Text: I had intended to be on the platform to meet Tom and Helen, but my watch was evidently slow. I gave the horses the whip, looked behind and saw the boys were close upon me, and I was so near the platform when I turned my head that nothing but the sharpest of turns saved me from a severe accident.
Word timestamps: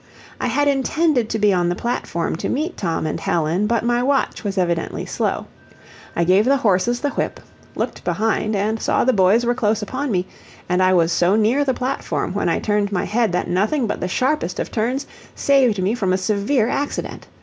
I 0.39 0.47
had 0.47 0.67
intended 0.67 1.29
to 1.29 1.37
be 1.37 1.53
on 1.53 1.69
the 1.69 1.75
platform 1.75 2.35
to 2.37 2.49
meet 2.49 2.75
Tom 2.75 3.05
and 3.05 3.19
Helen, 3.19 3.67
but 3.67 3.83
my 3.85 4.01
watch 4.01 4.43
was 4.43 4.57
evidently 4.57 5.05
slow. 5.05 5.45
I 6.15 6.23
gave 6.23 6.43
the 6.45 6.57
horses 6.57 7.01
the 7.01 7.11
whip, 7.11 7.39
looked 7.75 8.03
behind 8.03 8.55
and 8.55 8.81
saw 8.81 9.03
the 9.03 9.13
boys 9.13 9.45
were 9.45 9.53
close 9.53 9.83
upon 9.83 10.09
me, 10.09 10.25
and 10.67 10.81
I 10.81 10.91
was 10.93 11.11
so 11.11 11.35
near 11.35 11.63
the 11.63 11.75
platform 11.75 12.33
when 12.33 12.49
I 12.49 12.57
turned 12.57 12.91
my 12.91 13.03
head 13.03 13.31
that 13.33 13.47
nothing 13.47 13.85
but 13.85 14.01
the 14.01 14.07
sharpest 14.07 14.59
of 14.59 14.71
turns 14.71 15.05
saved 15.35 15.79
me 15.79 15.93
from 15.93 16.13
a 16.13 16.17
severe 16.17 16.67
accident. 16.67 17.27